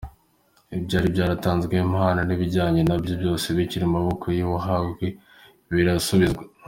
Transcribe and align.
Ibyari 0.77 1.07
byaratanzweho 1.13 1.83
impano 1.87 2.19
n’ibyabyawe 2.23 2.71
nayo 2.87 3.15
byose 3.21 3.45
bikiri 3.57 3.85
mu 3.87 3.93
maboko 3.97 4.25
y’uwahawe 4.37 5.07
birasubizwa. 5.73 6.43